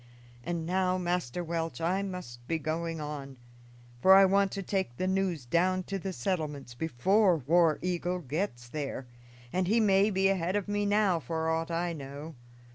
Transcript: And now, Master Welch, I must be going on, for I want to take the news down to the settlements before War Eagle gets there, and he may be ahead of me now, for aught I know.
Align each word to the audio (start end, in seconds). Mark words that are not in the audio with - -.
And 0.43 0.65
now, 0.65 0.97
Master 0.97 1.43
Welch, 1.43 1.79
I 1.79 2.01
must 2.01 2.47
be 2.47 2.57
going 2.57 2.99
on, 2.99 3.37
for 4.01 4.15
I 4.15 4.25
want 4.25 4.51
to 4.53 4.63
take 4.63 4.97
the 4.97 5.05
news 5.05 5.45
down 5.45 5.83
to 5.83 5.99
the 5.99 6.11
settlements 6.11 6.73
before 6.73 7.37
War 7.37 7.77
Eagle 7.83 8.17
gets 8.17 8.67
there, 8.67 9.05
and 9.53 9.67
he 9.67 9.79
may 9.79 10.09
be 10.09 10.27
ahead 10.27 10.55
of 10.55 10.67
me 10.67 10.87
now, 10.87 11.19
for 11.19 11.47
aught 11.51 11.69
I 11.69 11.93
know. 11.93 12.33